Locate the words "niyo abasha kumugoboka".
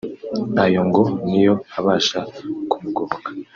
1.29-3.29